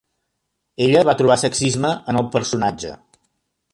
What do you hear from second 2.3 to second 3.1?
personatge.